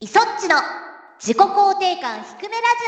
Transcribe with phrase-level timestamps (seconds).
[0.00, 0.54] イソッチの
[1.18, 2.86] 自己肯定感低めラジ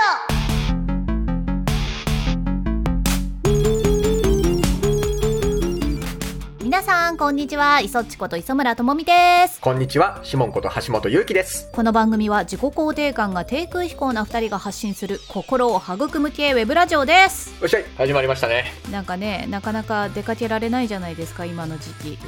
[6.61, 6.63] オ。
[6.63, 7.81] 皆さんこんにちは。
[7.81, 9.13] イソッチこと磯村智美で
[9.49, 9.61] す。
[9.61, 11.69] こんにちは、シモンこと橋本ゆうきです。
[11.73, 17.51] この番組は自己肯定感が低空飛行な二人が発信する心を育む系ウェブラジオです。
[17.61, 18.67] よっしゃい、始まりましたね。
[18.93, 22.19] なんかねなかなか出かけられないじゃないですか今の時期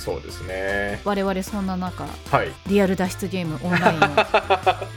[0.00, 1.00] そうですね。
[1.04, 2.48] 我々そんな中はい。
[2.66, 4.00] リアル脱出ゲームオンラインを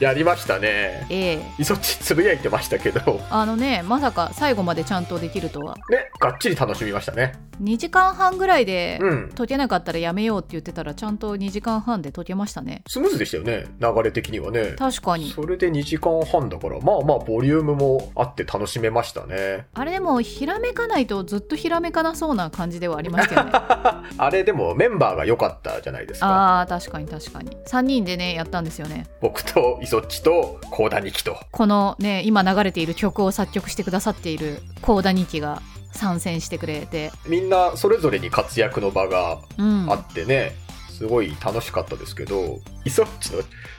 [0.00, 1.06] やりましたね。
[1.10, 5.76] ええいそっちつぶやいてましたけど、ね、あのねまさか最後までちゃんとできるとは
[6.20, 7.34] がっちり楽しみましたね。
[7.62, 9.30] 2時間半ぐらいでうん。
[9.36, 14.74] 解けなかったらやめようって言ってたらちゃんと2時間半で解けましたねスムーズでしたよね、流れ的にはね。
[14.78, 19.66] 確かにそれで2時間半だから、まあまあ、ボリュームもあって楽しめましたね。
[19.74, 23.52] あれでもひらめかないとずっとひらめかなそうな感じではありましたよね
[24.18, 26.60] あれでもメンバーが良かったじゃないですか。
[26.60, 31.36] あー確かに確かに3人でねやったんですよね僕とイソッチとコーダニキと。
[31.50, 40.56] このね今流れている曲を作曲してくださっているコーダニキが参戦してくれてみんなそれぞれに活躍の場がうんあってね、
[40.90, 43.32] すごい楽しかったですけど、イソッチ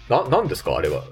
[0.09, 0.75] の、な、なんですか？
[0.75, 1.03] あれは。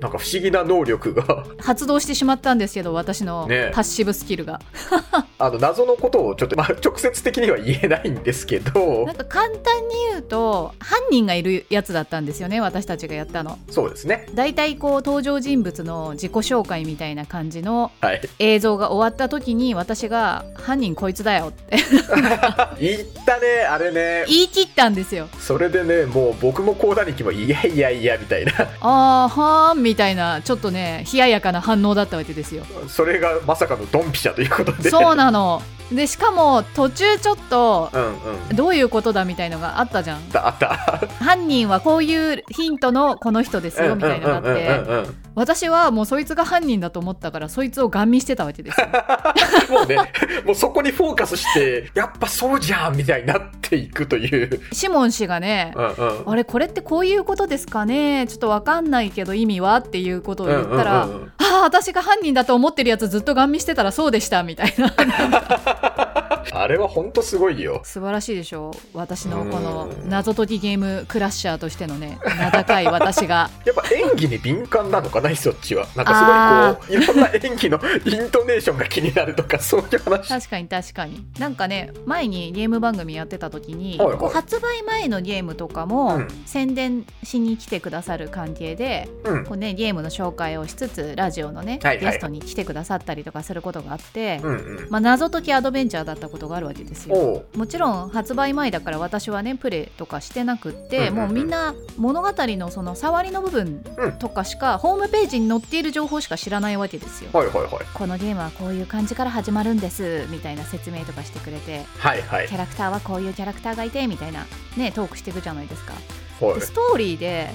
[0.00, 4.60] なんか不思議な能力が、発動してしまったんですけど私のねパッシブスキルが、
[5.40, 14.26] あの、謎のことをちょっと、まあ、直接的には言えないんですけどなん、か簡単に言うと犯人がいるやつだったんですよね私たちがやったのそうですね。
[14.34, 18.20] 大体こう登場人物の自己紹介みたいな感じのはい。
[18.38, 21.76] 映像が終わった時に私が「犯人こいつだよ」って
[22.80, 24.24] 言ったね、あれね。
[24.28, 25.28] 言い切ったんですよ。
[25.40, 28.52] それでね、もう僕もコーダニキも、いやいやいや、みたいな。
[28.80, 32.64] あーはーんみたいなちょっとね冷ややかな反応だったわけですよ。
[32.88, 34.90] それがまさかのドンピシャということで。
[34.90, 38.02] そうなのでしかも途中ちょっとうん
[38.50, 38.56] うん。
[38.56, 40.76] どういうことだみたいのがあったじゃんあった。
[41.24, 48.86] 犯人はこういうヒントのこの人ですよみたいなのがあって私はもうそいつが犯人だと思ったからそいつをガン見してたわけですよ。
[49.70, 49.96] もうね、
[50.44, 54.60] もうそこにフォーカスして、やっぱそうじゃんみたいになっていくという。
[54.72, 56.30] シモン氏がねうんうん。
[56.30, 58.26] あれこれってこういうことですかね？
[58.28, 59.76] ちょっとわかんないけど意味は？
[59.76, 64.92] っていうことを言ったら、うんうんうんああ私が犯人だと思ってるやつずっとガン見してたらそうでしたみたいな
[66.52, 67.80] あれは本当すごいよ。
[67.84, 68.70] 素晴らしいでしょ？
[68.94, 75.86] う私のこのうん謎解きゲームクラッシャーとしてのね名高い私が やっぱ演技に敏感なのかな、そっちは。
[75.94, 80.28] なんかすごいこう、いろんな演技のイントネーションが気になるとか、そういう話。
[80.28, 89.44] 確かに確かになんかね前にゲーム番組やってた時に、はいはいこう発売前のゲームとかも、うん宣伝しに来てくださる関係でうん。
[89.44, 94.86] こう、ね、ゲームの紹介をしつつラジオのね、はいはいゲストに来てくださったりとかすることがあって、うんうん。
[94.90, 97.44] まあ、謎解きアドベンチャーだったことがあるわけですよ。
[97.56, 107.30] もちろん発売前だから私はねプレイとかしてなくって、うんうんうんもうみんな物語のその触りの部分うんとかしか、ホームページに載っている情報しか知らないわけですよ。
[107.32, 107.70] はいはいはい。
[107.94, 112.54] このゲームはこういう感じから始まるんですみたいな説明とかしてくれてはいはいキ。
[112.54, 115.94] ャラクターはこういうキャラクターがいてみたいなねトークしていくじゃないですか。
[116.40, 117.50] はいでストーリーで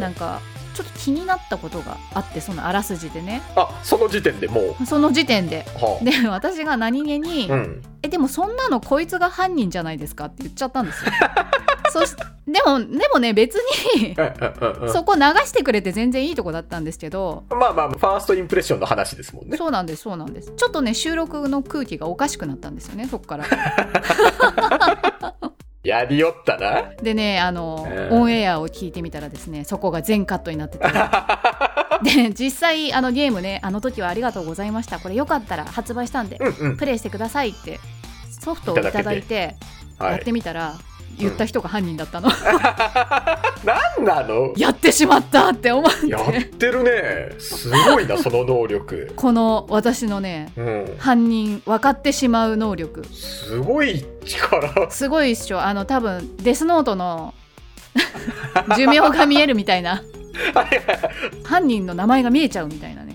[0.00, 0.40] なんか
[0.78, 4.86] ちょっと気になったことがあってそのあらすじでねあ、その時点でもう？
[4.86, 5.64] その時点で。
[5.74, 7.82] はで私が何気に、あ、うん。
[8.02, 11.10] えでもそんなのこいつが犯人じゃないですかって言っちゃったんですよ。
[11.90, 12.14] そし
[12.46, 14.14] でもでもね別に
[14.92, 19.56] そこ流してくれて全然いいとこだったんですけどまあまあ、ファーストインプレッションの話ですもんね。
[19.56, 23.44] そうなんですそうなんですちょっとね収録の空気がおかしくなったんですよねそこから
[25.82, 26.92] やりよったな。
[27.02, 30.84] でねあの、うんオンエアを聞いてみたらですねそこが全カットになってて
[32.02, 36.76] で実際あのゲームねあの時はありがとうございましたこれよかったら発売したんでうんうん。
[36.76, 37.80] プレイしてくださいって
[38.40, 39.56] ソフトをいただいて
[39.98, 40.32] はいやって。
[40.32, 40.74] みたら、
[41.18, 42.28] 言った人が犯人だったの、
[43.64, 44.04] なん。
[44.04, 44.52] なの？
[44.56, 46.08] やってしまったって思って。
[46.08, 47.30] やってるね。
[47.38, 49.12] すごいな、 その能力。
[49.16, 50.94] この私のねうん。
[50.98, 53.04] 犯人分かってしまう能力。
[53.12, 54.90] すごい力。
[54.90, 55.60] すごいっしょ。
[55.60, 57.34] あの多分デスノートの
[58.76, 60.02] 寿命が見えるみたいな。
[61.44, 63.07] 犯人の名前が見えちゃうみたいなね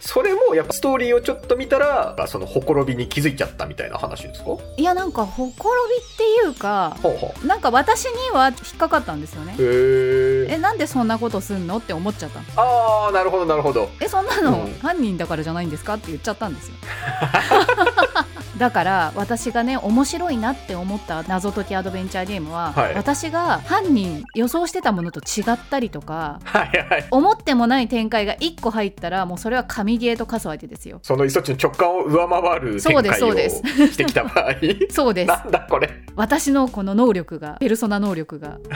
[0.00, 4.44] それもやっぱストーリーをちょっと見たら、そのほころびに気づいちゃったみたいな話ですか？
[4.46, 9.54] ほういやなんかほころびっていうかうほなんか私には引っかかったんですよね。
[9.58, 10.46] え。
[10.50, 11.78] えなんでそんなことすんの？
[11.78, 12.40] って思っちゃった。
[12.40, 13.88] のああ、なるほど、なるほど。
[14.00, 14.74] えそんなのうん。
[14.80, 15.94] 犯人だからじゃないんですか？
[15.94, 16.74] って言っちゃったんですよ
[18.58, 27.06] だから私がね面白いなって思った謎解きアドベンチャーゲームは、はい私が犯人予想してたものと違ったりとかはいはい。
[27.10, 34.54] 思ってもない展開が1個入ったらもうそれは神ゲーと化すわけですよそのイソの直感を上回るそうです展開をそうですしてきた場合？
[34.90, 35.90] そうですなんだこれ？
[36.16, 38.58] 私のこの能力がペルソナ能力が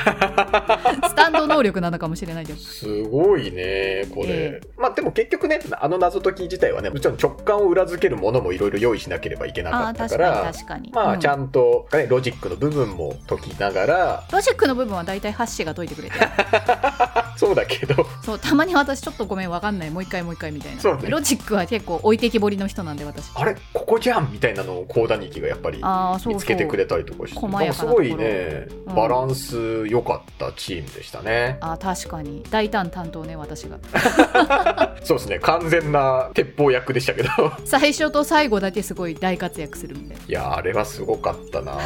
[1.09, 4.29] スタンド能力なのかもしれないですすごいね、これ。
[4.29, 10.91] えまあでも結局ね、あの謎解き自体はね、もちろん直感を裏付けるものもいろいろ用意しなければいけなかああったか、確からに確かに。
[10.93, 11.21] まあうん。
[11.21, 16.17] ちゃんと、ね、ロジックの部分も解きながら、ロジックの部分は大体ハッシーが解いてくれて。
[17.37, 17.95] そうだけど、
[18.25, 21.09] そうたまに私ちょっとごめんわかんないもう一回もう一回みたいな、そうね。
[21.09, 23.31] ロジックは結構置いてきぼりの人なんで私。
[23.35, 23.57] あれ？
[23.73, 25.81] ここじゃんみたいなのをコーダニキがやっぱり
[26.27, 28.95] 見つけてくれたりとかして、細やかなすごいね、うん。
[28.95, 31.59] バランス良かったチームでしたね。
[31.61, 32.43] あー確かに。
[32.51, 33.79] 大胆担当ね私が。
[35.05, 37.29] そうですね、完全な鉄砲役でしたけど。
[37.65, 41.79] 最初と最後だけすごい大活躍するみたいないや、あれはすごかったな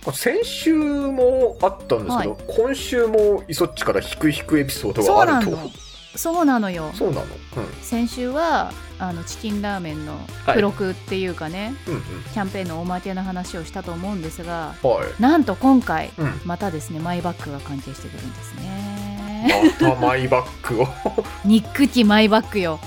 [0.12, 5.50] 先週もあったんですけど、は今週もイソッチから引く引くエピソードそうがあると。
[5.52, 5.70] なの
[6.16, 7.26] そうなのよそうなの？
[7.82, 11.94] 先週はあのチキンラーメンの付録っていうかね、うん。
[11.94, 12.02] うん
[12.34, 14.90] キャンペーンのおまけの話をしたと思うんですがうん。
[14.90, 15.22] はい。
[15.22, 16.40] なんと今回うん。
[16.44, 18.99] またですねマイバッグが関係してくるんですね
[19.48, 20.86] またマイバッグを。
[21.44, 22.78] 憎きマイバッグよ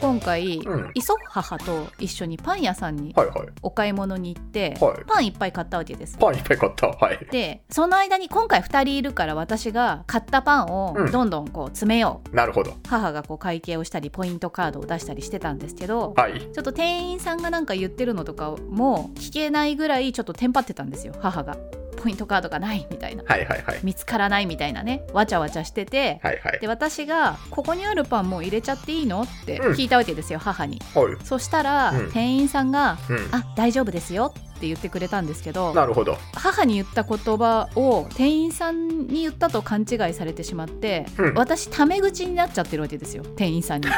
[0.00, 3.48] 今回、うん磯母と一緒にパン屋さんにはいはい。
[3.62, 6.88] お買い物に行って、はいパンいっぱい買ったわけですパンいっぱい買った。
[6.88, 7.26] はい。
[7.30, 12.74] でその間に今回2人いるから私が買ったパンをうんどんどんこう詰めよう、なるほど。
[12.88, 16.40] 母がこう会計をしたりポイントカードを出したりしてたんですけど、はい。
[16.40, 21.56] ちょっと店員さんがなんか言ってるのとかも聞けないぐらいちょっとテンパってたんですよ母が
[22.02, 23.80] ポイントカードがないみたいなはいはいはい。
[23.82, 26.58] 見つからないみたいなねわちゃわちゃしててはいはい。
[26.60, 31.16] で私が「ここにあるパンもう入れちゃっていいの?」ってうん聞いたわけですよ、母にはい。
[31.24, 36.18] そしたら、うん店員さんがうん「あ大丈夫ですよ」って言ってくれたんですけどなるほど。
[36.34, 43.88] 母に言った言葉を店員さんに言ったと勘違いされてしまって、うん私タメ口になっちゃってるわけですよ店員さんに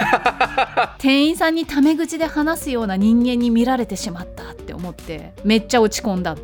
[0.98, 6.36] 店員さんにタメ口で話すような人間に見られてしまったって思ってめっちゃ落ち込んだ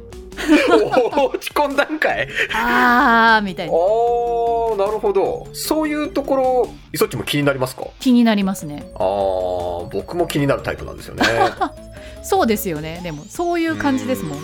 [0.49, 2.29] 落ち込んだんかい。
[2.55, 5.47] あーみたいなおー、なるほど。
[5.53, 7.85] そういうところ、イソッチも気になりますか？
[8.01, 11.25] 気になりますねあー、僕も気になるタイプなんですよね。
[12.23, 14.43] そうですよねでもそういう感じですもんう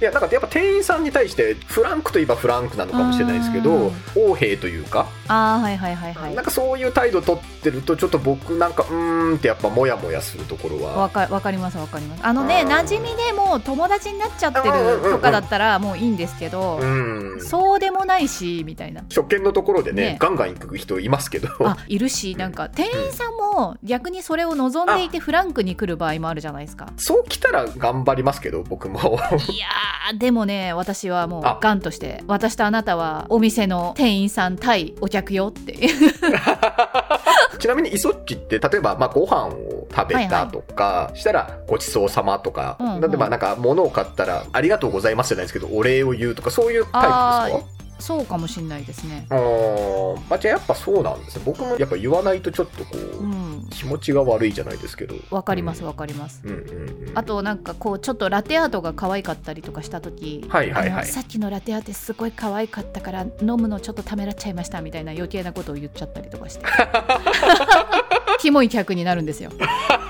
[0.00, 10.96] いや、なんかやっぱ店員さんに対して、フランクといえばフランクなのかもしれないですけど、横兵というか、あーはいはいはいはいなんかそういう態度取ってると、ちょっと僕なんか、うーんってやっぱモヤモヤするところは。
[10.96, 17.40] わかわかりますわかりますあのねうん馴染みでもう友達になっちゃってるとかだったらもういいんですけど、うん。
[17.40, 21.48] そうでもないしみたいな初見のところでねねガンガン行く人いますけど。
[21.64, 29.18] あいるしなんか店員さんも逆にそれを望んでいてフランクに来る場合もあるじゃないですかそう来たら頑張りますけど、僕も。
[29.48, 31.58] いやーでもね私はもうあ。
[31.60, 35.76] ガンとして私とあなたはお店の店員さん対お客よって
[37.58, 43.00] ちなみにイソッチって例えばまあご飯を食べたとか、したらごちそうさまとか、うんうん。
[43.00, 47.77] なんでまあなんか物を買ったらありがとうございますじゃないですけどお礼を言うとかそういうタイプですか？
[47.98, 49.26] そうかもしんないですね。
[49.30, 51.42] あーまあじゃあやっぱそうなんですね。
[51.44, 53.66] 僕もやっぱ言わないとちょっとこう、うん。
[53.70, 55.16] 気持ちが悪いじゃないですけど。
[55.30, 56.40] わかりますわ、わかります。
[56.44, 61.06] うんうんうん、あとなんかこうちょっとラテアートが可愛かったりとかした時、はいはいはい。
[61.06, 66.64] さっきのラテアートすごい可愛かったから飲むのちょっとためらっちゃいましたみたいな余計なことを言っちゃったりとかして。
[68.40, 69.50] キモい客になるんですよ。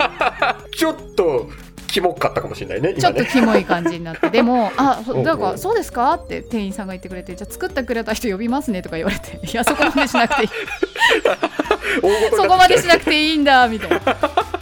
[0.76, 1.48] ちょっと
[1.98, 4.30] キモかったかもしれないねちょっとキモい感じになって。
[4.30, 10.48] でも「あ そうんうんだからそうですか?」って店員さんが言ってくれて「じゃあ作ってくれた人呼びますね」とか言われて「いやそこまでしなくていい。
[12.36, 14.00] そこまでしなくていいんだ」みたいな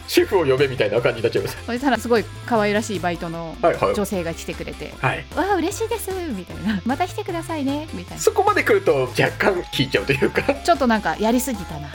[0.07, 1.57] シェフを呼べみたいな感じになっちゃいます。
[1.67, 3.95] そしたらすごい可愛らしいバイトのはいはい。
[3.95, 8.23] 女性が来てくれてはい「わあ嬉しいです」みたいな「また来てくださいね」みたいな。
[8.23, 10.43] そこまで来ると若干聞いちゃうというか。
[10.55, 11.89] ちょっとなんかやりすぎたな。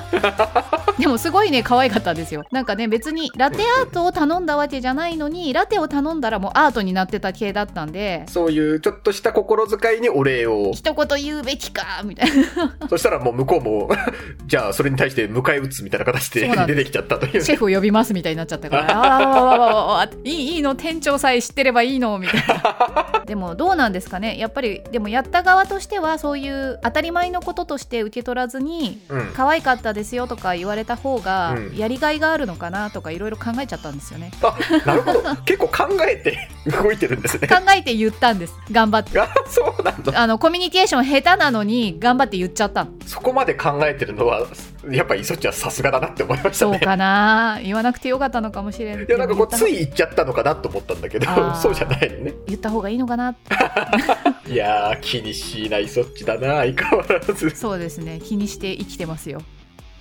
[1.00, 2.44] でもすごいね可愛かったですよ。
[2.52, 10.72] なんかね別にラテアートを頼んだわけじゃないのにラテを頼んだらもうアートになってた系だったんでそういうちょっとした心遣いにお礼を。
[10.74, 12.76] 一言言うべきかみたいな。
[12.90, 13.90] そしたらもう向こうも
[14.46, 17.42] じゃあそれに対して迎え撃つみたいな形で出てきちゃったという。
[17.42, 23.24] シェフを呼びますみたいになっちゃったからあーわわわわわいいいいの店長さえ知ってればいいのみたいな。
[23.26, 24.38] でもどうなんですかね。
[24.38, 29.32] やっぱりでもやった側としてはそういう当たり前のこととして受け取らずにうん。
[29.36, 31.78] 可愛かったですよとか言われたた方がうん。
[31.78, 34.32] やりがいがあるのかなとかいろいろ考えちゃったんですよね。
[34.42, 34.56] あ
[34.86, 35.22] なるほど。
[35.46, 37.48] 結構考えて動いてるんですね。
[37.48, 38.54] 考えて言ったんです。
[38.72, 39.20] 頑張って。
[39.20, 40.22] あそうなんだ。
[40.22, 42.92] あのコミュニケーション下手なのに頑張って言っちゃったの。
[43.06, 44.46] そこまで考えてるのは
[44.90, 46.72] やっぱ磯っちはさすがだなって思いましたね。
[46.74, 47.60] そうかな。
[47.64, 49.04] 言わなくてよかったのかもしれん。
[49.04, 52.34] いやなんかこうつい言っちゃったのかなと思ったんだけどそうじゃないのね。
[52.48, 53.36] 言った方がいいのかな
[54.48, 57.50] いやー気にしいな磯っちだな相変わらず。
[57.52, 58.20] そうですね。
[58.24, 59.42] 気にして生きてますよ。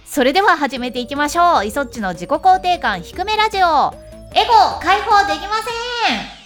[0.06, 1.66] それでは始めていきましょう。
[1.66, 3.94] イソッチの自己肯定感低めラジオ。
[4.32, 6.40] エゴ解放できません。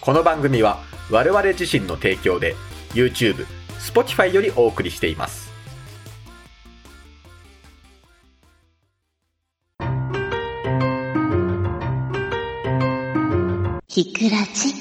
[0.00, 0.78] この番組は
[1.10, 2.54] 我々自身の提供で
[2.94, 3.46] YouTube、
[3.78, 5.45] Spotify よりお送りしています
[13.96, 14.74] ひくらち。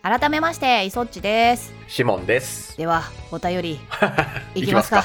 [0.00, 1.74] 改めましてイソッチです。
[1.88, 2.76] シモンです。
[2.76, 3.80] ではお便り
[4.54, 5.04] いきますか。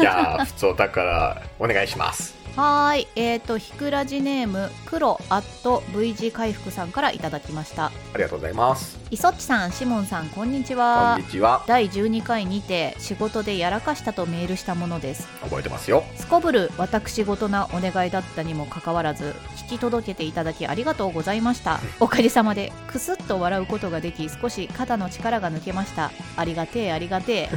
[0.00, 7.86] じゃあ普通だからお願いしますはーいえーとひくらじネーム黒アット V 字回復さんからいただきました。
[7.86, 8.98] ありがとうございます。
[9.10, 11.64] イソッチさんシモンさんこんにちこはんにちは。
[11.66, 15.28] 第12回にて仕事でやらかしたとメールしたものです。
[15.40, 16.04] 覚えてますよ。
[16.16, 21.80] すこぶる私事なお願いだったにもかかわらず聞き届けていただきありがとうございました。
[22.00, 26.10] おかげさまでクスッと笑うことができ少し肩の力が抜けました。
[26.36, 27.48] ありがてえありがて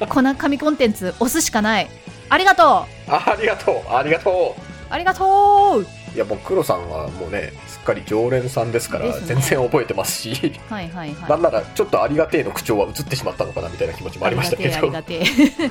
[0.00, 0.06] え。
[0.08, 1.90] この紙コンテンツ押すしかない
[2.30, 2.66] ありがとう。
[2.66, 3.94] あありがとう。
[3.94, 4.56] ありがと
[4.88, 5.24] ありがと
[5.78, 5.80] う。
[5.82, 9.26] ういやもう黒さんはもうねすっかり常連さんですからですね。
[9.26, 10.60] 全然覚えてますし。
[10.68, 11.30] はいはいはい。
[11.30, 14.76] なんならちょっとありがてえの口調は映ってしまったのかなみたいな気持ちもありましたけど。
[14.76, 15.70] ありがてえありがて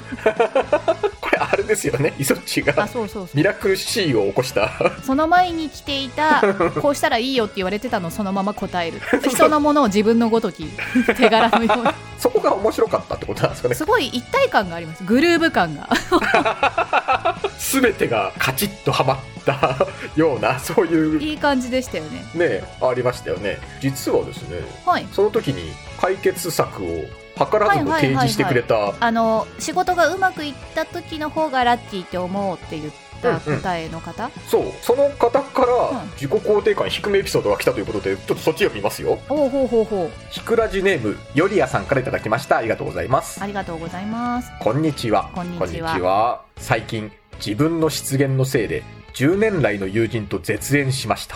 [1.00, 1.10] これ
[1.40, 2.14] あれですよね。
[2.18, 3.38] イソッチがそうそうそう。
[3.38, 4.72] ミラクル C を起こした。
[5.04, 6.44] その前に来ていた
[6.82, 9.00] こうしたらいいよって言われてたのをそのまま答える。
[9.30, 10.66] 人のものを自分のごとき
[11.18, 11.94] 手柄のように。
[12.18, 13.76] そこが面白かったってことなんですかね。
[13.76, 15.04] すごい一体感があります。
[15.04, 15.90] グルーヴ感が。
[17.58, 22.26] 全てがカチッとはまったようなそういういい感じでしたよね。
[22.34, 23.58] ねありましたよね。
[23.80, 25.08] 実はですねはい。
[25.14, 27.06] その時に解決策を
[27.46, 28.94] 図らずも提示してくれた。
[29.00, 34.72] あの仕事がうまくいった時の方がラッキーって思うって言った答えの方、そう。
[34.82, 36.10] その方からうん。
[36.12, 39.20] 自己肯定感低めエピソードが来たということでちょっとそっちを見ますよ。
[39.30, 40.32] おうほうほうほう。
[40.32, 42.58] ひくらじネームよりやさんからいただきました。
[42.58, 43.42] ありがとうございます。
[43.44, 44.52] ありがとうございます。
[44.60, 45.30] こんにちは。
[45.36, 46.44] こんにちは。
[46.58, 47.12] 最近
[47.46, 48.84] 自分の失言のせいで
[49.20, 51.36] 10年来の友人と絶縁しました。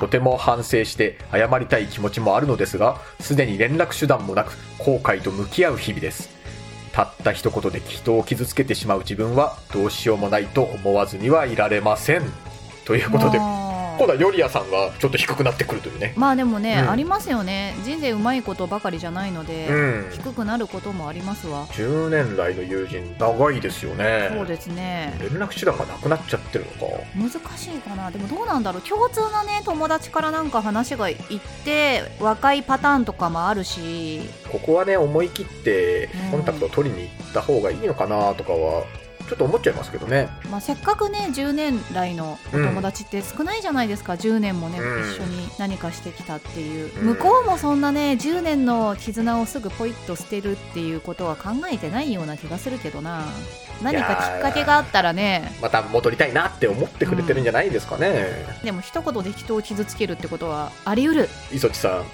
[0.00, 6.28] とても反省して謝りたい気持ちもあるのですがすでに連絡手段もなく後悔と向き合う日々です。
[6.92, 12.22] たった一言で人を傷つけてしまう自分はどうしようもないと思わずにはいられません。
[12.84, 13.38] ということで
[13.96, 16.12] 今度はヨリアさんがちょっと低くなってくるというね。
[16.16, 16.90] まあでもね、うん。
[16.90, 17.74] ありますよね。
[17.82, 19.72] 人生うまいことばかりじゃないので、う
[20.08, 20.10] ん。
[20.12, 24.30] 低くなることもありますわ、10年来の友人長いですよね。
[24.32, 25.14] そうですね。
[25.20, 27.02] 連絡手段がなくなっちゃってるのか。
[27.16, 28.10] 難しいかな。
[28.10, 28.82] でもどうなんだろう。
[28.82, 31.16] 共通のね友達からなんか話がいっ
[31.64, 34.20] て若いパターンとかもあるし。
[34.50, 38.84] ここはね思い切ってうんコンタクトを取りに行った方がいいのかなとかは
[39.28, 40.28] ちょっと思っちゃいますけどね。
[40.50, 45.10] まあ、せっかくね10年来のお友達って少ないじゃないですか、10年もね、うん。
[45.10, 47.06] 一緒に何かしてきたっていう、うん。
[47.14, 53.22] 向こうもそんなね10年の絆をすぐポイッと捨てるっていうことは考えてないような気がするけどな。
[53.82, 55.52] 何かきっかけがあったらね。
[55.60, 61.28] また戻りたいなって思ってくれてるんじゃないですかね、でも一言で人を傷つけるってことはあり得る。
[61.52, 62.04] 磯地さん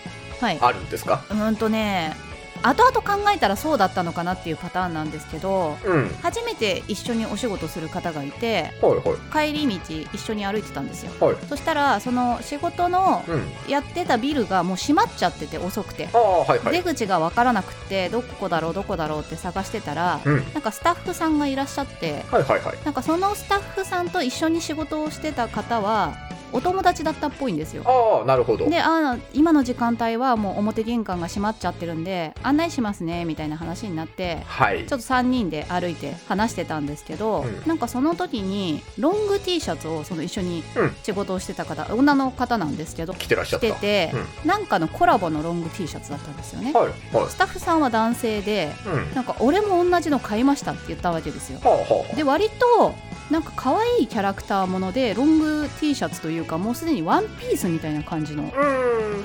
[0.40, 0.58] はい。
[0.60, 1.22] あるんですか？
[1.30, 2.16] うーんとね
[2.62, 6.08] 後々考えたらそうだったのかなっていうパターンなんですけどうん。
[6.22, 9.52] 初めて一緒にお仕事する方がいてはいはい。
[9.52, 11.12] 帰り道一緒に歩いてたんですよ。
[11.20, 11.36] はい。
[11.48, 13.70] そしたらその仕事のうん。
[13.70, 16.76] やってたビルがもう閉まっちゃってて遅くて、はいはい。
[16.76, 20.52] 出口が分からなくてどこだろうどこだろうって探してたら、うん。
[20.52, 22.78] なんかスタッフさんがいらっしゃってはいはいはい。
[22.84, 26.14] なんかそのスタッフさんと一緒に仕事をしてた方は
[26.52, 27.82] お友達だったっぽいんですよ。
[27.86, 28.68] ああなるほど。
[28.68, 34.86] であ今の時間帯はもう表玄関が閉まっちゃってるんで案内しますねみたいな話になってはい。
[34.86, 37.62] ちょっと3人で歩いて話してたんですけど、うん。
[37.66, 40.94] なんかその時にロング T シャツをその一緒にうん。
[41.02, 43.74] 仕事をしてた方、女の方なんですけど来てらっしゃ着った。
[43.76, 44.12] てて、
[44.44, 47.30] なんかのコラボのロング T シャツだったんですよね、はいはい。
[47.30, 49.14] スタッフさんは男性でうん。
[49.14, 51.60] なんか俺も同じの買いましたって言ったわけですよ。
[51.62, 52.16] はあはあ。
[52.16, 52.94] で割と
[53.30, 58.44] なんか可愛いキャラクターものでロング T シャツというかもうすでにワンピースみたいな感じの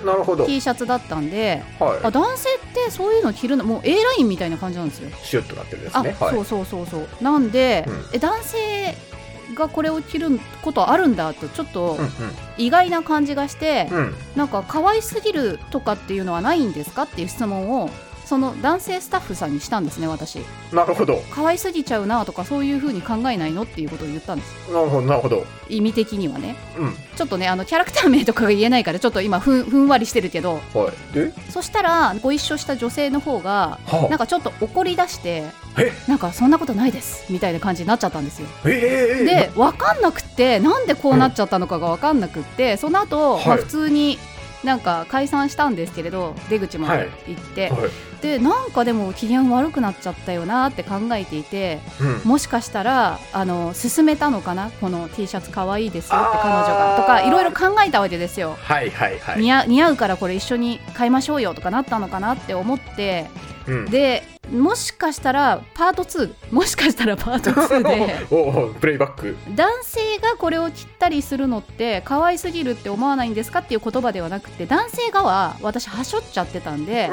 [0.05, 0.45] なるほど。
[0.45, 5.09] T シャツだったんではあ男性ってそういうの着るのもう A ラインみたいな感じなんですよ。
[5.09, 6.33] いシュッとなってるですあ、ねはい。
[6.33, 7.07] そうそうそうそう。
[7.21, 8.05] なんで、うん。
[8.13, 8.95] え男性
[9.55, 12.09] がこれを着ることあるんだとちょっとうん
[12.57, 14.15] 意外な感じがして、うんうん。
[14.35, 17.89] なんか可愛すぎるとかっていうのはないんですかっていう質問を
[18.27, 20.39] その男性スタッフさんにしたんですね私。
[20.71, 21.21] なるほど。
[21.31, 24.71] 可愛すぎちゃうなとかそういう風に考えないのっていうことを言ったんです。
[24.71, 25.45] なるほどなるほど。
[25.69, 26.55] 意味的にはね。
[26.77, 26.93] うん。
[27.15, 30.59] ちょっとねあのキャラクター名とかが言えないからちょっと今ふん ふんわりしてるけど。
[30.73, 31.13] はい。
[31.15, 35.43] でそしたらご一緒した女性の方がはなんかちょっと怒り出して
[35.77, 35.91] え？
[36.07, 38.47] なんかそんなことないですみたいな感じになっちゃったんですよ。
[38.65, 44.19] ええで分かんなくってなんでこうなっちゃったのかが分かんなくってその後、はいまあ普通に
[44.63, 47.89] なんか解散したんですけれど出口まで行って、はい。
[48.21, 52.29] でなんかでも機嫌悪くなっちゃったよなって考えていてうん。
[52.29, 58.57] もしかしたらあの勧めたのかなこの T シャツ可愛いですよって彼女がとかいろいろ考えたわけですよ。
[58.59, 59.41] はいはいはい。
[59.41, 63.27] 似合似合うからこれ一緒に買いましょうよとかなったのかなって思って
[63.67, 63.85] うん。
[63.85, 69.35] でもしかしたらパート2もしかしたらパート2で おおプレイバック。
[69.55, 77.09] 男性がこれを切ったりするのって可愛すぎるって思わないんですかっていう言葉ではなくて男性側私はしょっちゃってたんで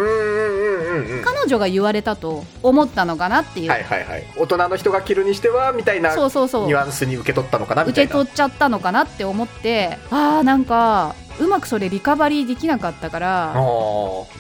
[1.24, 4.24] 彼女が言われたと思ったのかなっていう、はいはいはい。
[4.36, 6.66] 大人の人が着るにしてはみたいなそうそうそう。
[6.66, 8.10] ニュアンスに受け取ったのかなみたいな。
[8.10, 13.54] 受け取っちゃったのかなって思ってあーなんかうまくそれリカバリーできなかったから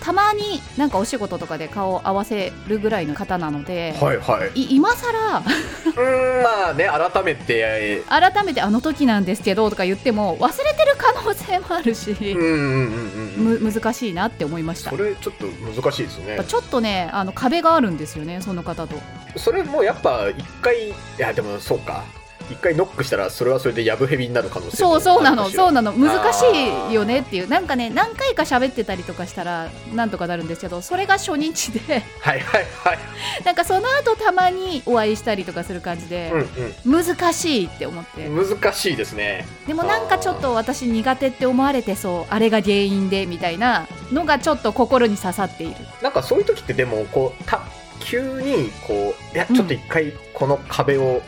[0.00, 4.60] たまになんかお仕事とかで顔を合わせるぐらいの方なので、はいはい。
[4.60, 7.44] い今更 うーんまあね改めて。
[7.64, 14.90] え改めてあの時なんですけどとか言っても忘れてる可能性もあるし、ーうんうん難しいなって思いました。
[14.90, 15.46] それちょっと
[15.82, 16.38] 難しいですね。
[16.46, 18.96] ちょっとねあの壁があるんですよねその方と。
[19.36, 22.04] それもやっぱ一回いやでもそうか
[22.50, 25.92] 一回ノックしたらそれはそれでやぶヘビになる可能性もそうそうなのそうなの。
[25.92, 26.44] 難し
[26.90, 27.48] いよねっていう。
[27.48, 32.02] なんかね何回か喋ってたりとかしたらなんとかなるんですけどそれが初日で。
[32.20, 32.98] はいはいはい。
[33.44, 36.32] なんかその後たまにお会いしたりとかする感じで、
[36.84, 38.26] 難しいって思って。
[38.26, 39.46] うんうん難しいですね。
[39.66, 42.32] でもなんかちょっと私苦手って思われてそう。
[42.32, 45.74] あれが原因でみたいなのがちょっと心に刺さっている。
[46.02, 47.62] なんかそういう時ってでもこうた
[48.00, 49.56] 急にこういやうん。
[49.56, 51.22] ちょっと一回この壁を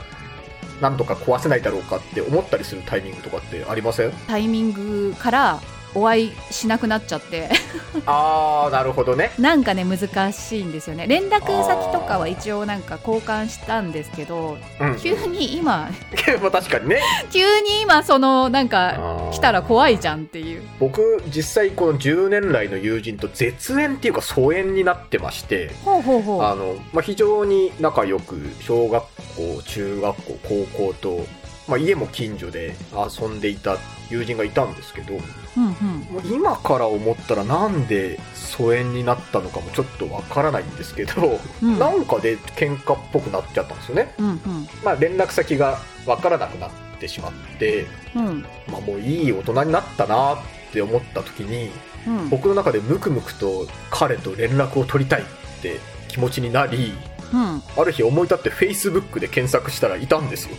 [0.81, 4.13] なんとか壊せないだろうかって思ったりするタイミングとかってありません？
[4.27, 5.61] タイミングから
[5.97, 7.49] お会いしなくなっちゃって。
[8.05, 9.33] ああなるほどね。
[9.39, 11.07] なんかね難しいんですよね。
[11.09, 14.97] 連絡先とかは一応なんか交換したんですけどうん。
[14.99, 15.91] 急に今
[16.43, 17.01] まあ確かにね。
[17.33, 20.63] 急に今そのなんか来たら怖いじゃんっていう。
[20.79, 31.27] 僕実際この10年来の友人と絶縁っていうか疎遠になってましてほうほうほあの、まあ、非常に仲良く小学校中学校高校と、
[31.69, 33.77] まあ、家も近所で遊んでいた
[34.09, 35.21] 友人がいたんですけども
[35.57, 35.71] うんうん。
[35.71, 41.79] う今から思ったらなんで疎遠になったのかもちょっとわからないんですけど、うん。
[41.79, 44.41] なんかで喧嘩っぽくなっちゃったんですよね、うん
[44.85, 46.71] まあ、連絡先がわからなくなっ
[47.01, 48.41] てしまって、うんうん。
[48.71, 50.39] まあ、もういい大人になったなっ
[50.73, 51.71] て思った時に
[52.07, 52.29] うん。
[52.29, 55.25] 僕の中でムクムクと彼と連絡を取りたいっ
[55.63, 56.93] て気持ちになり
[57.33, 57.63] うん。
[57.77, 60.57] ある日思い立って Facebook で検索したらいたんですよ。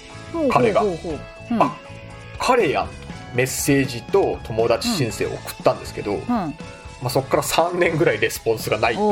[0.51, 0.87] 彼がほ
[1.51, 1.61] うん。
[1.61, 1.75] あ
[2.39, 2.89] 彼やん
[3.33, 6.21] メッセージと友達申請を送ったんですけど、うん
[7.01, 9.03] まあ、そこから3年ぐらいレスポンスがない、まあ、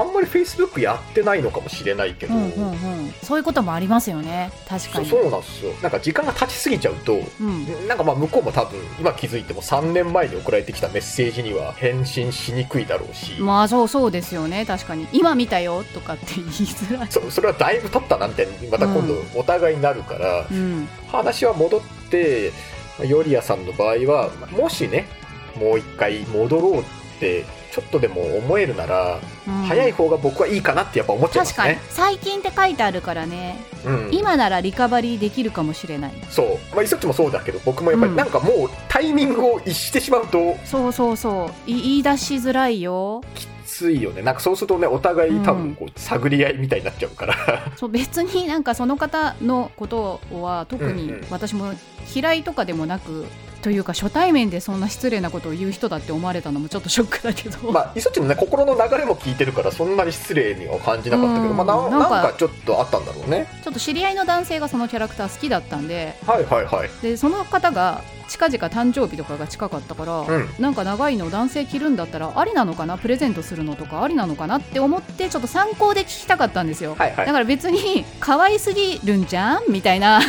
[0.00, 4.50] あんまり Facebook やってないのかもしれないけど、うんうんうん、そういうこともありますよね。
[4.68, 5.06] 確かに。
[5.06, 5.72] そそうなんですよ。
[5.82, 7.88] なんか時間が経ちすぎちゃうとうん。
[7.88, 14.66] なんかまあ向こうも多分今気づいても3年前に送られてきたメッセージには返信しにくいだろうし、まあそうそうですよね。
[14.66, 15.08] 確かに。
[15.12, 17.08] 今見たよとかって言いづらい。
[17.10, 20.88] そそれはだいぶ経ったなみたいにまた今度お互いになるから、うん。
[21.08, 22.52] 話は戻って
[22.98, 25.06] まあヨリアさんの場合はもしね
[25.56, 26.84] もう一回戻ろうっ
[27.18, 29.52] てちょっとでも思えるなら、うん。
[29.64, 31.76] 早い方が僕はいいかなってやっぱ思っちゃいます確かに。
[31.76, 31.82] ね。
[31.88, 33.64] 最近って書いてあるからね。
[33.84, 36.12] うん、今ならリカバリーできるかもしれない。
[36.28, 38.16] そう、まあ、イソッチもそうだけど僕もやっぱりうん。
[38.16, 41.70] なんかもうタイミングを逸してしまうとそうそうそう。
[41.70, 43.22] い言い出しづらいよ。
[43.34, 44.20] きついよね。
[44.22, 47.36] なんかそうするとねお互い多分こう探り合いみたいになっちゃうから、
[47.76, 51.26] そう別になんかその方のことは特にうんうん。
[51.30, 51.72] 私も
[52.12, 53.24] 嫌いとかでもなく、
[53.62, 61.56] というか初対面でそんな失礼なことを言う人だって思われたのもちょっとショックだけど、まあイソッチのね心の流れも聞いてるからそんなに失礼には感じなかったけど、うん。
[61.56, 63.46] まあななんかなんかちょっとあったんだろうね。
[63.62, 66.16] ちょっと知り合いの男性がそのキャラクター好きだったんで。
[66.26, 66.90] はいはいはい。
[67.02, 70.48] でその方が近々誕生日とかが近かったから、うん。
[70.58, 77.26] なんか長いの男性着るんだったらありなのかなプレゼントするのとかありなのかなって思ってちょっと参考で聞きたかったんですよ、はいはい。
[77.26, 80.20] だから別に可愛すぎるんじゃんみたいな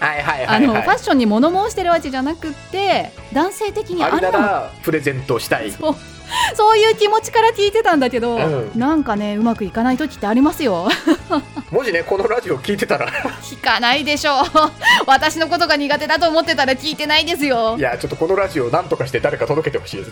[0.00, 0.66] はいはいあはいはい。
[0.66, 5.70] のファッションに物申してるわけじゃなくって男性的にありならプレゼントをしたい。
[5.70, 5.94] そう。
[6.54, 8.70] そういう気持ちから聞いてたんだけど、うん。
[8.78, 10.88] なんかねうまくいかない時ってありますよ。
[11.70, 13.08] もしねこのラジオ聞いてたら。
[13.42, 14.44] 聞かないでしょう。
[15.06, 17.76] 私のことが苦手だと思ってたら聞いてないですよ。
[17.78, 20.10] いやちょっとこのラジオをなんとかして誰か届けてほしいです。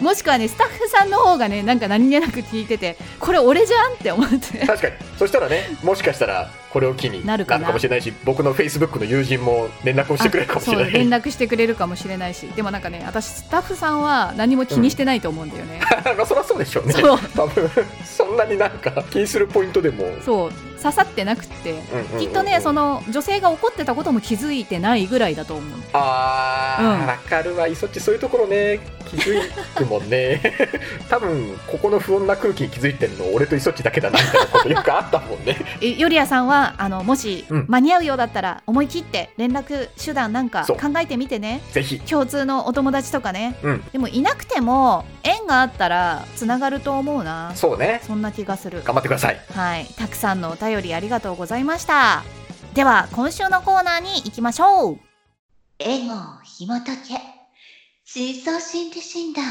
[0.00, 4.66] もしくはねスタッフさんの方がねなんか何気なく聞いててこれ俺じゃんって思って。
[4.66, 4.94] 確かに。
[5.18, 7.72] そしたらねもしかしたらこれを機になるかな。
[7.72, 10.92] もしれないし僕のフェイスブックの友人も連絡をしてくれるかもしれない。
[10.92, 12.46] 連絡してくれるかもしれないし。
[12.48, 15.80] でもなんかね私スタッフさんは何も気にしてないと思うんだよね、
[16.16, 16.94] まあそりゃそうでしょうね。
[17.34, 17.70] 多分
[18.04, 20.04] そんなになんか気にするポイントでも。
[20.24, 21.74] そう刺さってなくって
[22.18, 25.78] きっとねその女性が怒ってたことも気づいてないぐらいだと思う。
[25.92, 27.06] あー、うん。
[27.06, 27.66] わかるわ。
[27.66, 28.80] いそっちそういうところね。
[29.08, 29.40] 気づ
[29.74, 30.40] くもんね。
[31.08, 35.56] 多分ここの不穏な空気に気づいてんの俺とイソッチだけだなみたいなことよくあったもんね。
[35.80, 37.66] えよりやさんはあのもしうん。
[37.68, 41.62] 間に合うようだったら思い切って連絡手段なんか考えてみてね。
[41.72, 42.00] ぜひ。
[42.00, 43.56] 共通のお友達とかね。
[43.62, 43.84] うん。
[43.92, 47.52] でもいなくても縁があったらつながると思うな。
[47.54, 48.00] そうね。
[48.06, 48.82] そんな気がする。
[48.84, 49.40] 頑張ってください。
[49.54, 49.86] はい。
[49.96, 52.24] たくさんのお便便りありがとうございました
[52.74, 55.08] では今週のコーナーに行きましょう
[55.80, 57.14] エゴを紐解け。
[58.04, 59.44] 深層心理診断。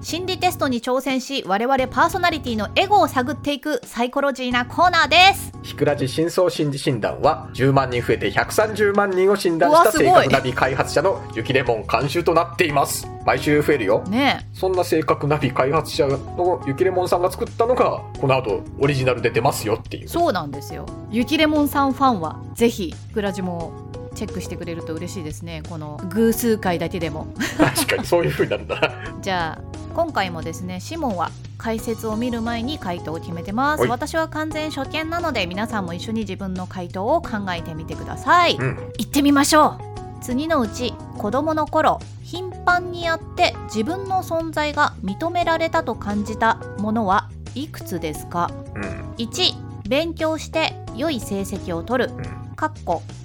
[0.00, 5.52] 心理テストに挑戦し我々パーソナリティのエゴを探っていくサイコロジーなコーナーです。
[5.62, 13.08] ひくらじ深層心理診断は10万人増えて130万人を診断した性格ナビ開発者の雪レモン監修となっています。
[13.26, 14.04] 毎週増えるよ。
[14.04, 20.08] ねそんな性格ナビ開発者の雪レモンさんが作ったのがこの後オリジナルで出ますよっていう。
[20.08, 20.86] そうなんですよ。
[21.10, 23.72] 雪レモンさんファンはぜひグラジも
[24.14, 25.62] チェックしてくれると嬉しいですね。
[25.68, 27.28] この偶数回だけでも。
[27.56, 28.92] 確かにそういう風になるんだな。
[29.22, 29.67] じゃあ
[29.98, 33.80] 今回もですねシモンは解説を見る前に回答を決めてます。
[33.80, 33.90] はい。
[33.90, 38.76] 私は完全初見なので皆さんも一緒に自分の回答を考えてみてください、うん。
[38.96, 39.80] 行ってみましょう。
[40.22, 48.52] 次のうち子供の頃頻繁にやって自分の存在が認められたと感じたものはいくつですか？
[48.76, 48.82] うん。
[49.16, 52.12] 1勉強して良い成績を取る。
[52.12, 52.24] うん。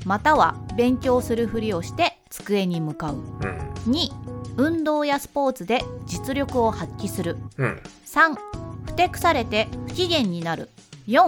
[0.05, 3.15] または勉強するふりをして机に向かう。
[3.15, 3.21] うん。
[3.91, 7.37] 2運動やスポーツで実力を発揮する。
[7.57, 7.81] うん。
[8.05, 8.35] 3
[8.85, 10.69] ふてくされて不機嫌になる。
[11.07, 11.25] 4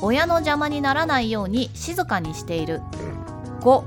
[0.00, 2.80] 親の邪魔にならないように静かにしている。
[3.60, 3.84] 5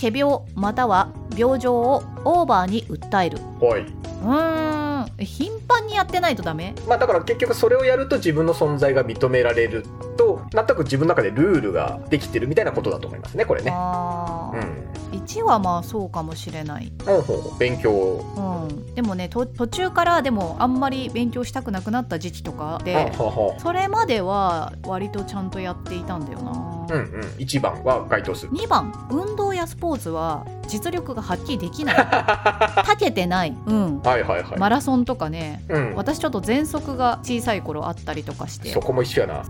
[0.00, 3.38] 仮病または病状をオーバーに訴える。
[3.60, 3.80] はい。
[3.80, 6.74] うーん頻繁にやってないとダメ？
[6.88, 9.84] まあだから結局それをやると自分の存在が認められる
[10.16, 13.70] となんとなく自分の中でルールができてるみたいなことだと思いますねこれね。
[13.72, 14.56] あー。
[14.56, 14.84] うん。
[15.14, 16.92] 1はまあそうかもしれない。
[17.06, 17.58] ほうほう。
[17.58, 18.68] 勉強を。
[18.68, 23.12] うん、でもねと途中からでもあんまり勉強したくなくなった時期とかで
[23.58, 26.52] それまでは割とちゃんとやっていたんだよな、
[26.90, 27.20] うんうん。
[27.38, 28.52] 1番は該当する。
[28.52, 31.96] 2番運動やスポーツは実力が発揮できない。
[32.86, 35.64] 長けてない、うん、はいはいはい、マラソンとかね。
[35.68, 38.70] うん、私ちょっと喘息が小さい頃あったりとかして。
[38.70, 39.42] そこも一緒やな。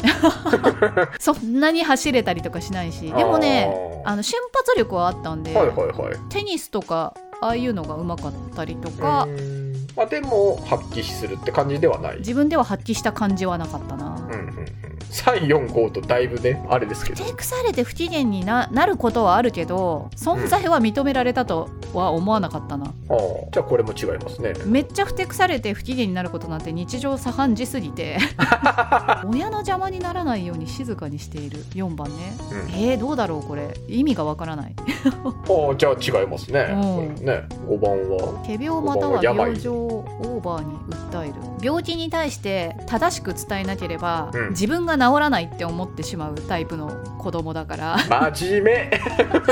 [1.19, 3.13] そんなに走れたりとかしないし。
[3.13, 6.17] でもねあの瞬発力はあったんで、はいはいはい。
[6.29, 9.54] テニスとかああいうのがうまかったりとかうーん
[9.97, 12.19] まあでも発揮するって感じではない。
[12.19, 14.67] 自分では発揮した感じはなかったな、うんうんうん。
[15.11, 17.23] 345とだいぶねあれですけど。
[17.23, 23.17] ふてくされて不機嫌にななることはあるけど存在は認められたとは思わなかったな、ああ
[23.53, 24.53] じゃあこれも違いますね。
[24.67, 28.19] めっちゃふてくされて不機嫌になることなんて日常茶飯事すぎて。
[29.27, 31.59] 親の邪魔にならないように静かにしている。
[31.75, 32.37] 4番ね。
[32.51, 32.75] うん。
[32.75, 33.75] えー、どうだろうこれ。
[33.89, 34.75] 意味がわからない。
[34.79, 36.83] ああじゃあ違いますね、うん。
[36.83, 37.49] これね。
[37.69, 38.43] 5番は。
[38.47, 39.49] 仮病または病。
[39.49, 39.75] 病状。
[39.75, 40.75] をオーバーに
[41.11, 41.35] 訴える。
[41.63, 44.51] 病気に対して正しく伝えなければ、うん。
[44.51, 47.97] 自分が治らないって思ってしまうタイプの子供だから。
[48.33, 48.91] 真面目。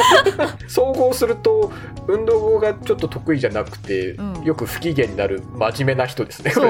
[0.68, 1.70] 総合すると
[2.08, 4.42] 運動がちょっと得意じゃなくて、うん。
[4.44, 6.60] よく不機嫌になる真面目な人ですねこ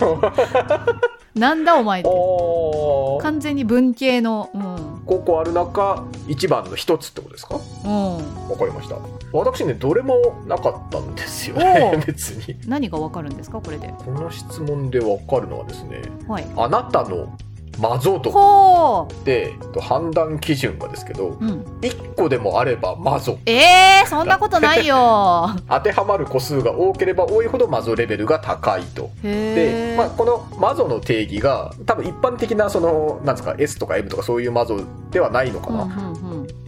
[0.00, 0.18] そう
[1.38, 2.10] なんだお前って。
[3.22, 5.02] 完全に文系のうん。
[5.06, 7.56] 高校ある中一番の一つってことですか？
[7.84, 8.16] うん。
[8.50, 8.96] わかりました
[9.32, 12.56] 私ねどれもなかったんですよおねう 別に。
[12.66, 13.92] 何がわかるんですかこれで？
[14.04, 16.46] この質問でわかるのはですねはい。
[16.56, 17.28] あなたの
[17.78, 25.50] マゾ度ほってと判断基準がですけどう、うん、1個でもあればマゾえー、そんなことないよ。
[25.68, 29.10] 当てはまる個数が多ければ多いほどマゾレベルが高いと。
[29.22, 36.15] で、まあ、このマゾの定義が多分一般的なそのなんですか S とか M とかそういうマゾではないのかな、うんうんうん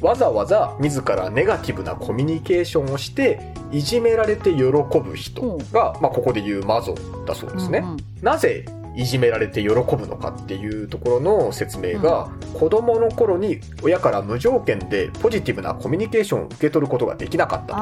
[0.00, 6.94] わざわざ自らネガティブなコミュニケーションをしていじめられて喜ぶ人が、まあ、ここで言うマゾ
[7.26, 7.96] だそうですね、うんうん。
[8.22, 8.64] なぜ
[8.98, 17.74] いじめられて喜ぶのかっていうところの説明が、子供の頃に親から無条件でポジティブなコミュニケーションを受け取ることができなかったと。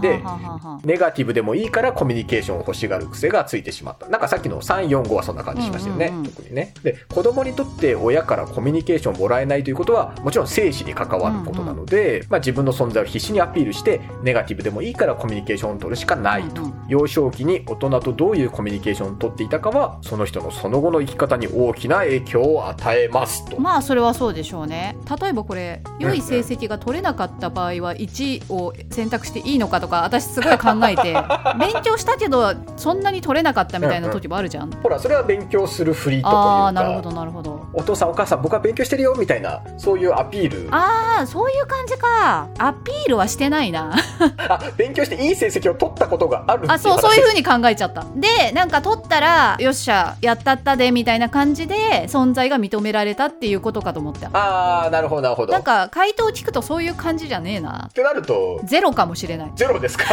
[0.00, 4.08] でははははネガティブでもいいからコミュニケーションを欲しがる癖がついてしまった。
[4.08, 6.06] なんかさっきの3、4、5はそんな感じしましたよね。
[6.06, 6.72] うんうんうん特にね。
[6.84, 16.62] で、子供にとって親からコミュニケーションをもらえないということは、もちろん生死に関わることなので、まあ自分の存在を必死にアピールして、ネガティブでもいいからコミュニケーションを取るしかないと。
[16.62, 23.58] うんうん幼少期に大人とどういうコミュニケーションを取っていたかは、その人のその後の生き方に大きな影響を与えますと。
[23.58, 24.96] まあそれはそうでしょうね。
[25.20, 31.14] 例えばこれ良い成績が取れなかった場合は1を選択していいのかとか私すごい考えて
[31.58, 37.66] 勉強したけどそんなに取れなかったみたいな時もあるじゃん、ほら、それは勉強するふりとかいうああなるほか、どなるほど。
[37.72, 40.68] お父さんお母さん僕は勉強してるよみたいな、そういうアピール。
[40.70, 42.48] ああそういう感じか。
[42.58, 43.94] アピールはしてないな。
[44.48, 48.04] あ勉強していい成績を取ったことがあるあそうそういう話風に考えちゃった。
[48.14, 54.28] でなんか取ったらよっしゃやったったでみたいな感じで存在が認められたっていうことかと思った。
[54.32, 55.52] ああなるほどなるほど。
[55.52, 57.86] なんか回答聞くとそういう感じじゃねえな。
[57.88, 59.52] ってなるとゼロかもしれない。
[59.56, 60.04] ゼロですか？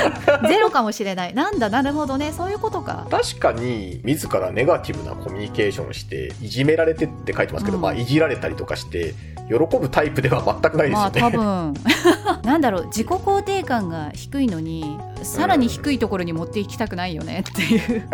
[0.48, 1.34] ゼロかもしれない。
[1.34, 2.32] なんだなるほどね。
[2.32, 3.08] そういうことか。
[3.10, 7.84] 確かに自らネガティブなコミュニケーションをしていじめられてって書いてますけど、うん。
[7.84, 9.14] まあいじられたりとかして
[9.50, 11.74] 喜ぶタイプでは全くないですまあよね、多分。
[12.44, 18.08] なんだろう自己肯定感が低いのにさらに低いところに持っていきたくないよねっていう。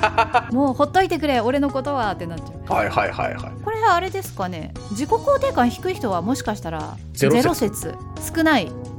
[0.52, 1.40] もうほっといてくれ。
[1.40, 2.74] 俺のことはってなっちゃう。
[2.74, 3.64] はいはいはいはい。
[3.64, 4.72] これはあれですかね。
[4.90, 7.94] 自己肯定感低い人はもしかしたらゼロ説。
[8.16, 8.34] 説。
[8.34, 8.68] 少ない。
[8.68, 8.97] あ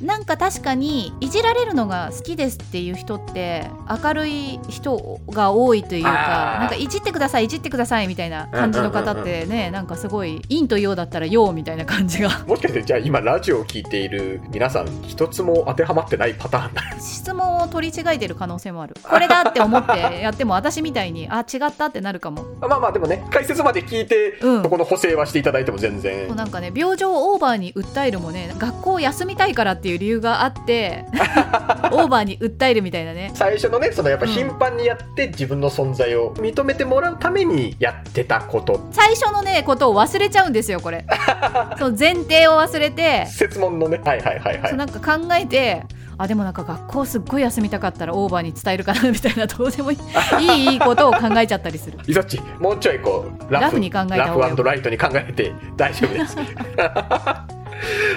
[0.00, 3.70] なんか確かにいじられるのが好きですっていう人って
[4.02, 12.44] 明るい人が多いというかなんかいじってくださいいじってくださいみたいな感じの方ってねなんかすごい陰と陽だったら陽みたいな感じが。
[12.46, 18.96] もしかしてじゃあ今ラジオを聞いている皆さん一つも当てはまってないパターンだ質問を取り違えてる可能性もある。
[19.00, 22.44] これだって思ってやっても私みたいにあ違ったってなるかも。
[22.60, 24.62] まあまあでもね解説まで聞いて、うん。
[24.64, 26.34] そこの補正はしていただいても全然。
[26.34, 31.04] なんかね病状をオーバーに訴えるもね学校を休みたいからっていう理由があって
[31.92, 33.30] オーバーに訴えるみたいなね。
[33.34, 38.88] 最初のねそのやっぱうん頻繁にやって自分の存在を認めてもらうためにやってたこと。
[38.92, 41.04] 最初のねことを忘れちゃうんですよこれ。
[41.78, 43.26] その前提を忘れて。
[43.26, 44.00] 説問のね。
[44.04, 44.68] はいはいはいはい。
[44.68, 45.82] そうなんか考えて
[46.18, 49.98] あでもなんか学校すっごい休みたかったらオーバーに伝えるかなみたいなどうでもいい。
[50.40, 51.98] い いいいことを考えちゃったりする。
[52.06, 56.36] イゾッチもうちょいこうラフに考えたラフライトに考えて大丈夫です。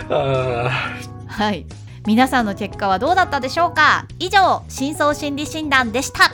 [0.10, 0.94] あ
[1.36, 1.66] はい。
[2.06, 4.08] 皆さんの結果はどうだったでしょうか？
[4.20, 6.32] 以上深層心理診断でした。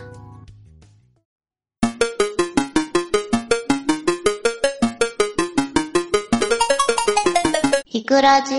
[7.86, 8.54] ひくらじ。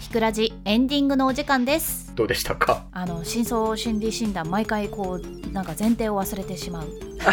[0.00, 2.12] ひくらじエンディングのお時間です。
[2.12, 2.86] ーどうでしたか？
[2.92, 6.88] あの深層心理診断毎回こうなんか前提を忘れてしまう。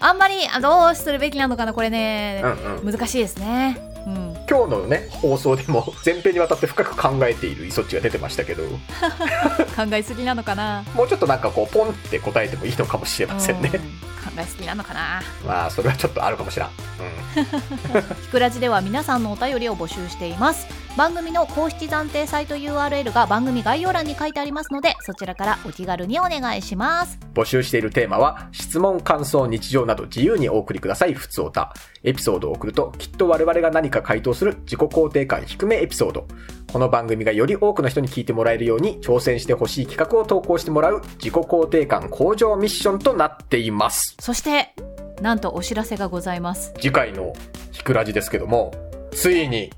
[0.00, 2.42] あんまりあどうするべきなのかなこれね。
[2.42, 2.92] うんうん。
[2.92, 3.78] 難しいですね。
[3.82, 3.87] うん
[4.68, 8.62] 今日のね放送でも 前編にわたって深く考えているイソッチが出てましたけど。
[9.74, 10.84] 考えすぎなのかな？
[10.94, 13.70] もうちょっとなんかこうポンって答えてもいいのかもしれませんね。
[13.72, 13.80] うん。
[13.80, 13.84] 考
[14.36, 15.22] えすぎなのかな？
[15.46, 27.18] まあそれはちょっとあるかもしれん、うん、ひくらじでは皆さんのお便りを募集しています番組の公式暫定サイト URL が番組概要欄に書いてありますのでそちらからお気軽にお願いします。
[27.34, 31.14] 募集しているテーマは質問感想日常など自由にお送りください。
[31.14, 31.72] ふつおた
[32.02, 36.26] エピソードを送るときっと我々が何か回答する自己肯定感低めエピソード。
[36.72, 44.16] この番組がより多くの人に聞いてもらえるように挑戦してほしい企画を投稿してもらう自己肯定感向上ミッションとなっています。
[44.20, 44.74] そして
[45.22, 46.74] なんとお知らせがございます。
[46.74, 47.32] 次回の
[47.70, 48.72] ひくらじですけども
[49.12, 49.72] ついに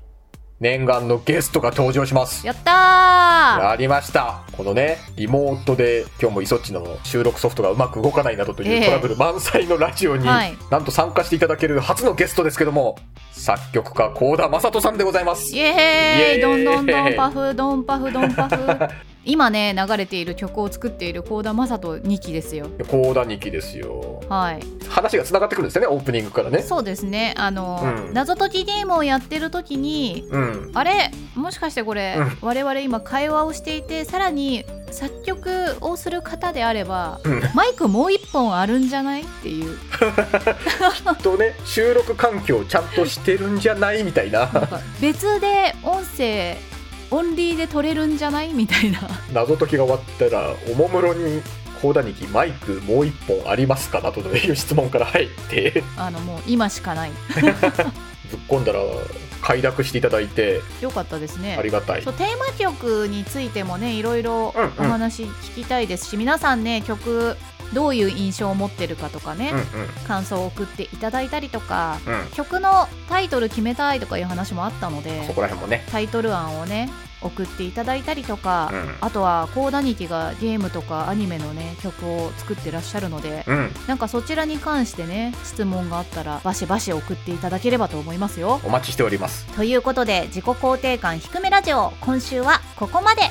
[0.61, 2.45] 念願のゲストが登場します。
[2.45, 3.69] やったー。
[3.71, 4.43] やりました。
[4.55, 8.77] このねリモートで今日もイソッチの収録ソフトがうまく動かないなどとええ。
[8.77, 10.55] いうトラブル満載のラジオに、はい。
[10.69, 12.95] なんと参加していただける初のゲストですけども
[13.31, 15.55] 作曲家幸田正人さんでございます。
[15.55, 15.75] イエーイ。
[15.75, 16.41] イエーイ。
[16.41, 18.55] どんどんどんパフドンパフドンパフ
[19.23, 22.67] 今ね流れている曲を作っている幸田正人2期ですよ。
[22.89, 24.21] 幸田2期ですよ。
[24.29, 24.59] はい。
[24.89, 26.59] 話がつながってくるんですよねオープニングからね。
[26.63, 27.33] そうですね。
[27.37, 28.13] あの、うん。
[28.13, 30.71] 謎解きゲームをやってる時にうん。
[30.73, 31.11] あれ？
[31.35, 32.37] もしかしてこれ、うん。
[32.41, 37.41] 我々今会話をしていてさらに作曲をする方であれば、うん。
[37.53, 39.21] マイクもう一本あるんじゃない？
[39.21, 39.77] っていう。
[41.21, 44.03] とね収録環境ちゃんとしてるんじゃない？
[44.03, 44.49] みたいな。
[44.99, 46.57] 別で音声
[47.11, 48.53] オンリーで撮れるんじゃない？
[48.53, 48.99] みたいな。
[49.33, 51.41] 謎解きが終わったらおもむろに
[51.81, 55.83] 幸田2期マイクもう一本ありますかなどという質問から入って。
[55.97, 57.11] あのもう今しかない。
[57.11, 57.17] ぶ
[58.37, 58.79] っ込んだら
[59.41, 60.61] 快諾していただいて。
[60.81, 61.57] よかったですね。
[61.57, 62.03] ありがたい。
[62.03, 64.87] そうテーマ曲についてもねいろいろうんうん。
[64.87, 67.35] お話聞きたいですし、皆さんね曲
[67.73, 69.87] どういう印象を持ってるかとかね、うんうん。
[70.07, 72.27] 感想を送っていただいたりとかうん。
[72.33, 75.85] 曲のタイトル決めたいとかいう話もあったのでそこら辺もね。
[75.91, 76.89] タイトル案をね
[77.21, 78.95] 送っていただいたりとか、うん。
[78.99, 83.71] あとはコーダニティがゲームとかアニメのね曲を作ってらっしゃるので、うん。
[83.87, 88.59] なんかそちらに関してね質問があったらバシバシ送っていただければと思いますよ。
[88.63, 89.45] お待ちしております。
[89.55, 93.21] ということで自己肯定感低めラジオ今週はここまで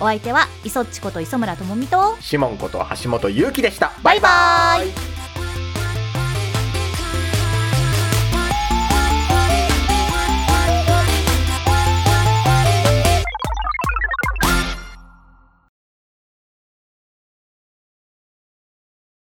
[0.00, 3.92] お相手は磯っちこと磯村智美とシモンこと橋本ゆうきでした。
[4.02, 5.13] バイバーイ